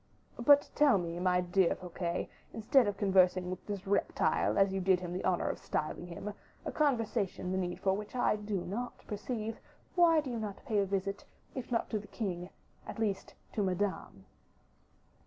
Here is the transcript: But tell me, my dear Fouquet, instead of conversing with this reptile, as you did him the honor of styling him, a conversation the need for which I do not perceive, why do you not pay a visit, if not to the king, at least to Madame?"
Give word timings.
But 0.39 0.67
tell 0.73 0.97
me, 0.97 1.19
my 1.19 1.41
dear 1.41 1.75
Fouquet, 1.75 2.27
instead 2.53 2.87
of 2.87 2.97
conversing 2.97 3.51
with 3.51 3.63
this 3.67 3.85
reptile, 3.85 4.57
as 4.57 4.73
you 4.73 4.81
did 4.81 4.99
him 4.99 5.13
the 5.13 5.23
honor 5.23 5.47
of 5.47 5.59
styling 5.59 6.07
him, 6.07 6.33
a 6.65 6.71
conversation 6.71 7.51
the 7.51 7.59
need 7.59 7.79
for 7.79 7.93
which 7.93 8.15
I 8.15 8.35
do 8.35 8.61
not 8.61 9.05
perceive, 9.05 9.59
why 9.93 10.19
do 10.19 10.31
you 10.31 10.39
not 10.39 10.65
pay 10.65 10.79
a 10.79 10.87
visit, 10.87 11.23
if 11.53 11.71
not 11.71 11.91
to 11.91 11.99
the 11.99 12.07
king, 12.07 12.49
at 12.87 12.97
least 12.97 13.35
to 13.53 13.61
Madame?" 13.61 14.25